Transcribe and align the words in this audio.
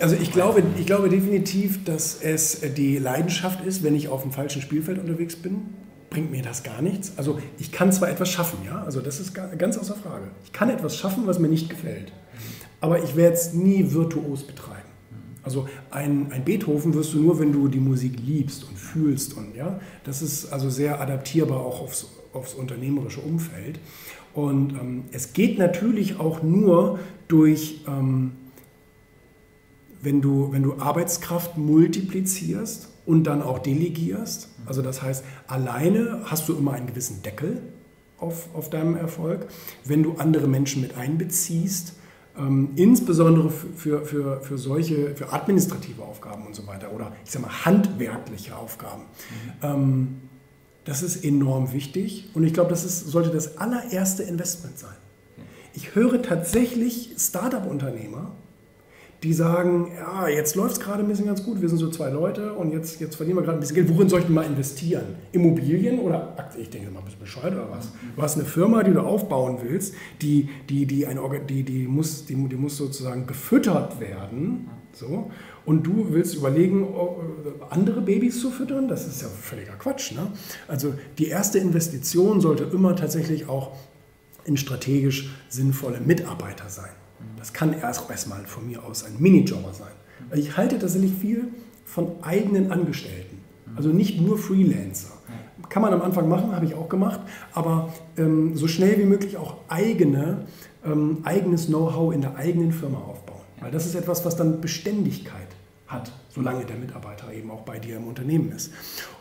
Also 0.00 0.16
ich 0.16 0.32
glaube, 0.32 0.62
ich 0.78 0.86
glaube 0.86 1.10
definitiv, 1.10 1.84
dass 1.84 2.20
es 2.22 2.60
die 2.76 2.96
Leidenschaft 2.96 3.64
ist, 3.64 3.82
wenn 3.82 3.94
ich 3.94 4.08
auf 4.08 4.22
dem 4.22 4.32
falschen 4.32 4.62
Spielfeld 4.62 4.98
unterwegs 4.98 5.36
bin, 5.36 5.74
bringt 6.08 6.30
mir 6.30 6.42
das 6.42 6.62
gar 6.62 6.80
nichts. 6.82 7.12
Also 7.16 7.38
ich 7.58 7.70
kann 7.70 7.92
zwar 7.92 8.10
etwas 8.10 8.30
schaffen, 8.30 8.58
ja, 8.64 8.82
also 8.82 9.00
das 9.00 9.20
ist 9.20 9.34
ganz 9.34 9.76
außer 9.78 9.94
Frage. 9.94 10.30
Ich 10.44 10.52
kann 10.52 10.70
etwas 10.70 10.96
schaffen, 10.96 11.26
was 11.26 11.38
mir 11.38 11.48
nicht 11.48 11.68
gefällt, 11.68 12.12
aber 12.80 13.02
ich 13.02 13.14
werde 13.14 13.34
es 13.34 13.52
nie 13.52 13.92
virtuos 13.92 14.42
betreiben. 14.42 14.88
Also 15.42 15.68
ein, 15.90 16.32
ein 16.32 16.44
Beethoven 16.44 16.92
wirst 16.94 17.14
du 17.14 17.20
nur, 17.20 17.38
wenn 17.38 17.52
du 17.52 17.68
die 17.68 17.80
Musik 17.80 18.18
liebst 18.24 18.64
und 18.64 18.78
fühlst 18.78 19.36
und 19.36 19.54
ja, 19.54 19.80
das 20.04 20.22
ist 20.22 20.52
also 20.52 20.68
sehr 20.68 21.00
adaptierbar 21.00 21.60
auch 21.60 21.80
aufs, 21.80 22.06
aufs 22.32 22.54
unternehmerische 22.54 23.20
Umfeld. 23.20 23.78
Und 24.34 24.72
ähm, 24.72 25.04
es 25.12 25.32
geht 25.32 25.58
natürlich 25.58 26.20
auch 26.20 26.42
nur 26.42 26.98
durch, 27.26 27.84
ähm, 27.88 28.32
wenn, 30.02 30.20
du, 30.20 30.52
wenn 30.52 30.62
du 30.62 30.78
Arbeitskraft 30.78 31.58
multiplizierst 31.58 32.88
und 33.06 33.24
dann 33.24 33.42
auch 33.42 33.58
delegierst. 33.58 34.48
Also 34.66 34.82
das 34.82 35.02
heißt, 35.02 35.24
alleine 35.46 36.20
hast 36.24 36.48
du 36.48 36.54
immer 36.54 36.72
einen 36.72 36.86
gewissen 36.86 37.22
Deckel 37.22 37.60
auf, 38.18 38.48
auf 38.54 38.70
deinem 38.70 38.96
Erfolg. 38.96 39.48
Wenn 39.84 40.02
du 40.02 40.14
andere 40.18 40.46
Menschen 40.46 40.82
mit 40.82 40.96
einbeziehst, 40.96 41.94
ähm, 42.38 42.70
insbesondere 42.76 43.50
für, 43.50 44.04
für, 44.04 44.40
für 44.40 44.58
solche, 44.58 45.14
für 45.16 45.32
administrative 45.32 46.02
Aufgaben 46.02 46.46
und 46.46 46.54
so 46.54 46.66
weiter 46.66 46.92
oder 46.92 47.12
ich 47.24 47.30
sag 47.30 47.42
mal 47.42 47.64
handwerkliche 47.64 48.56
Aufgaben. 48.56 49.02
Mhm. 49.02 49.52
Ähm, 49.62 50.16
das 50.84 51.02
ist 51.02 51.24
enorm 51.24 51.72
wichtig 51.72 52.30
und 52.34 52.44
ich 52.44 52.54
glaube, 52.54 52.70
das 52.70 52.84
ist, 52.84 53.06
sollte 53.08 53.30
das 53.30 53.58
allererste 53.58 54.22
Investment 54.22 54.78
sein. 54.78 54.94
Ich 55.74 55.94
höre 55.94 56.20
tatsächlich 56.22 57.14
Startup-Unternehmer, 57.16 58.32
die 59.22 59.34
sagen, 59.34 59.92
ja, 59.98 60.28
jetzt 60.28 60.56
läuft 60.56 60.72
es 60.72 60.80
gerade 60.80 61.02
ein 61.02 61.08
bisschen 61.08 61.26
ganz 61.26 61.44
gut, 61.44 61.60
wir 61.60 61.68
sind 61.68 61.78
so 61.78 61.90
zwei 61.90 62.08
Leute 62.08 62.54
und 62.54 62.72
jetzt, 62.72 63.00
jetzt 63.00 63.16
verdienen 63.16 63.36
wir 63.36 63.42
gerade 63.42 63.58
ein 63.58 63.60
bisschen 63.60 63.76
Geld, 63.76 63.88
worin 63.90 64.08
soll 64.08 64.20
ich 64.20 64.26
denn 64.26 64.34
mal 64.34 64.46
investieren? 64.46 65.16
Immobilien 65.32 65.98
oder 65.98 66.38
Aktien? 66.38 66.62
Ich 66.62 66.70
denke 66.70 66.90
mal, 66.90 67.02
bist 67.02 67.16
du 67.16 67.20
bescheuert 67.20 67.52
oder 67.52 67.70
was? 67.70 67.92
Du 68.16 68.22
hast 68.22 68.36
eine 68.36 68.46
Firma, 68.46 68.82
die 68.82 68.92
du 68.92 69.00
aufbauen 69.00 69.58
willst, 69.62 69.94
die, 70.22 70.48
die, 70.70 70.86
die, 70.86 71.06
eine, 71.06 71.20
die, 71.48 71.64
die, 71.64 71.86
muss, 71.86 72.24
die, 72.24 72.34
die 72.34 72.56
muss 72.56 72.78
sozusagen 72.78 73.26
gefüttert 73.26 74.00
werden, 74.00 74.70
so, 74.92 75.30
und 75.66 75.86
du 75.86 76.06
willst 76.10 76.34
überlegen, 76.34 76.82
oh, 76.82 77.20
andere 77.68 78.00
Babys 78.00 78.40
zu 78.40 78.50
füttern? 78.50 78.88
Das 78.88 79.06
ist 79.06 79.22
ja 79.22 79.28
völliger 79.28 79.74
Quatsch. 79.74 80.12
Ne? 80.12 80.32
Also 80.66 80.94
die 81.18 81.28
erste 81.28 81.58
Investition 81.58 82.40
sollte 82.40 82.64
immer 82.64 82.96
tatsächlich 82.96 83.48
auch 83.48 83.76
in 84.44 84.56
strategisch 84.56 85.30
sinnvolle 85.48 86.00
Mitarbeiter 86.00 86.68
sein. 86.68 86.90
Das 87.36 87.52
kann 87.52 87.72
erst 87.72 88.02
auch 88.02 88.10
erstmal 88.10 88.44
von 88.46 88.66
mir 88.66 88.84
aus 88.84 89.04
ein 89.04 89.14
Minijobber 89.18 89.72
sein. 89.72 89.92
Ich 90.34 90.56
halte 90.56 90.78
tatsächlich 90.78 91.12
viel 91.12 91.48
von 91.84 92.22
eigenen 92.22 92.70
Angestellten, 92.70 93.38
also 93.74 93.88
nicht 93.88 94.20
nur 94.20 94.38
Freelancer. 94.38 95.12
Kann 95.68 95.82
man 95.82 95.92
am 95.92 96.02
Anfang 96.02 96.28
machen, 96.28 96.54
habe 96.54 96.66
ich 96.66 96.74
auch 96.74 96.88
gemacht, 96.88 97.20
aber 97.52 97.92
ähm, 98.16 98.56
so 98.56 98.66
schnell 98.66 98.98
wie 98.98 99.04
möglich 99.04 99.36
auch 99.36 99.56
eigene, 99.68 100.46
ähm, 100.84 101.18
eigenes 101.22 101.66
Know-how 101.66 102.12
in 102.12 102.22
der 102.22 102.34
eigenen 102.36 102.72
Firma 102.72 102.98
aufbauen. 102.98 103.40
Weil 103.60 103.70
das 103.70 103.86
ist 103.86 103.94
etwas, 103.94 104.24
was 104.24 104.36
dann 104.36 104.60
Beständigkeit 104.60 105.48
hat, 105.86 106.12
solange 106.28 106.64
der 106.64 106.76
Mitarbeiter 106.76 107.32
eben 107.32 107.50
auch 107.50 107.62
bei 107.62 107.78
dir 107.78 107.96
im 107.96 108.06
Unternehmen 108.06 108.52
ist. 108.52 108.72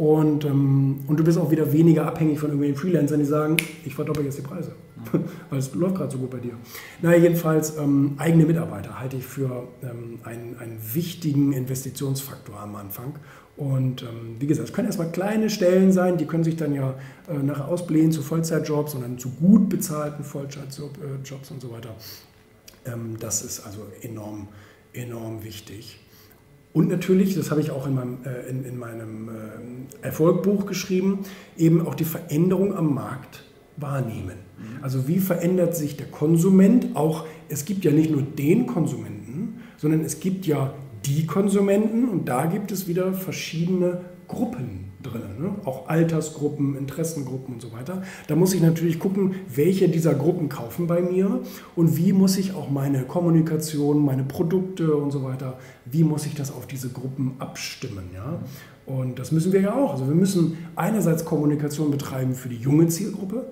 Und, 0.00 0.46
ähm, 0.46 1.00
und 1.08 1.20
du 1.20 1.24
bist 1.24 1.36
auch 1.36 1.50
wieder 1.50 1.74
weniger 1.74 2.06
abhängig 2.06 2.38
von 2.38 2.48
irgendwelchen 2.48 2.80
Freelancern, 2.80 3.20
die 3.20 3.26
sagen, 3.26 3.58
ich 3.84 3.94
verdoppel 3.94 4.24
jetzt 4.24 4.38
die 4.38 4.42
Preise, 4.42 4.72
weil 5.50 5.58
es 5.58 5.74
läuft 5.74 5.96
gerade 5.96 6.10
so 6.10 6.16
gut 6.16 6.30
bei 6.30 6.38
dir. 6.38 6.54
Na, 7.02 7.14
jedenfalls, 7.14 7.76
ähm, 7.76 8.14
eigene 8.16 8.46
Mitarbeiter 8.46 8.98
halte 8.98 9.18
ich 9.18 9.26
für 9.26 9.68
ähm, 9.82 10.18
einen, 10.24 10.56
einen 10.58 10.78
wichtigen 10.94 11.52
Investitionsfaktor 11.52 12.58
am 12.58 12.76
Anfang. 12.76 13.16
Und 13.58 14.00
ähm, 14.00 14.36
wie 14.38 14.46
gesagt, 14.46 14.70
es 14.70 14.74
können 14.74 14.86
erstmal 14.86 15.12
kleine 15.12 15.50
Stellen 15.50 15.92
sein, 15.92 16.16
die 16.16 16.24
können 16.24 16.44
sich 16.44 16.56
dann 16.56 16.74
ja 16.74 16.94
äh, 17.28 17.34
nachher 17.34 17.68
ausblähen 17.68 18.10
zu 18.10 18.22
Vollzeitjobs 18.22 18.94
und 18.94 19.02
dann 19.02 19.18
zu 19.18 19.28
gut 19.28 19.68
bezahlten 19.68 20.24
Vollzeitjobs 20.24 21.50
und 21.50 21.60
so 21.60 21.72
weiter. 21.72 21.94
Ähm, 22.86 23.18
das 23.20 23.42
ist 23.42 23.66
also 23.66 23.80
enorm, 24.00 24.48
enorm 24.94 25.44
wichtig. 25.44 26.00
Und 26.72 26.88
natürlich, 26.88 27.34
das 27.34 27.50
habe 27.50 27.60
ich 27.60 27.70
auch 27.70 27.86
in 27.86 27.94
meinem, 27.94 28.18
äh, 28.24 28.48
in, 28.48 28.64
in 28.64 28.78
meinem 28.78 29.28
äh, 29.28 30.06
Erfolgbuch 30.06 30.66
geschrieben, 30.66 31.20
eben 31.56 31.86
auch 31.86 31.94
die 31.94 32.04
Veränderung 32.04 32.76
am 32.76 32.94
Markt 32.94 33.44
wahrnehmen. 33.76 34.36
Mhm. 34.58 34.82
Also 34.82 35.08
wie 35.08 35.18
verändert 35.18 35.74
sich 35.74 35.96
der 35.96 36.06
Konsument? 36.06 36.94
Auch 36.94 37.26
es 37.48 37.64
gibt 37.64 37.84
ja 37.84 37.90
nicht 37.90 38.10
nur 38.10 38.22
den 38.22 38.66
Konsumenten, 38.66 39.60
sondern 39.78 40.02
es 40.02 40.20
gibt 40.20 40.46
ja 40.46 40.72
die 41.06 41.26
Konsumenten 41.26 42.08
und 42.08 42.28
da 42.28 42.46
gibt 42.46 42.70
es 42.70 42.86
wieder 42.86 43.12
verschiedene 43.14 44.02
Gruppen? 44.28 44.89
Auch 45.64 45.88
Altersgruppen, 45.88 46.76
Interessengruppen 46.76 47.54
und 47.54 47.60
so 47.60 47.72
weiter. 47.72 48.02
Da 48.26 48.36
muss 48.36 48.54
ich 48.54 48.60
natürlich 48.60 48.98
gucken, 48.98 49.34
welche 49.54 49.88
dieser 49.88 50.14
Gruppen 50.14 50.48
kaufen 50.48 50.86
bei 50.86 51.00
mir 51.00 51.40
und 51.76 51.96
wie 51.96 52.12
muss 52.12 52.36
ich 52.36 52.54
auch 52.54 52.70
meine 52.70 53.02
Kommunikation, 53.02 54.04
meine 54.04 54.24
Produkte 54.24 54.94
und 54.94 55.10
so 55.10 55.22
weiter, 55.24 55.58
wie 55.84 56.04
muss 56.04 56.26
ich 56.26 56.34
das 56.34 56.52
auf 56.52 56.66
diese 56.66 56.90
Gruppen 56.90 57.34
abstimmen. 57.38 58.10
Ja? 58.14 58.38
Und 58.86 59.18
das 59.18 59.32
müssen 59.32 59.52
wir 59.52 59.60
ja 59.60 59.74
auch. 59.74 59.92
Also 59.92 60.08
wir 60.08 60.14
müssen 60.14 60.58
einerseits 60.76 61.24
Kommunikation 61.24 61.90
betreiben 61.90 62.34
für 62.34 62.48
die 62.48 62.56
junge 62.56 62.88
Zielgruppe 62.88 63.46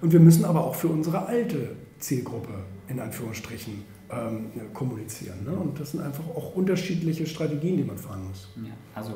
und 0.00 0.12
wir 0.12 0.20
müssen 0.20 0.44
aber 0.44 0.64
auch 0.64 0.74
für 0.74 0.88
unsere 0.88 1.26
alte 1.26 1.76
Zielgruppe 1.98 2.52
in 2.88 2.98
Anführungsstrichen 2.98 3.84
ähm, 4.10 4.50
kommunizieren. 4.74 5.44
Ne? 5.44 5.52
Und 5.52 5.80
das 5.80 5.92
sind 5.92 6.02
einfach 6.02 6.24
auch 6.34 6.54
unterschiedliche 6.54 7.26
Strategien, 7.26 7.76
die 7.76 7.84
man 7.84 7.96
fahren 7.96 8.26
muss. 8.28 8.48
Ja, 8.56 8.72
also 8.94 9.12